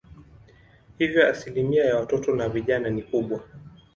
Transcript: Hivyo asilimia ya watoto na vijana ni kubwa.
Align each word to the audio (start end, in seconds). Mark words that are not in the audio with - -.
Hivyo 0.97 1.29
asilimia 1.29 1.85
ya 1.85 1.95
watoto 1.99 2.35
na 2.35 2.49
vijana 2.49 2.89
ni 2.89 3.01
kubwa. 3.01 3.43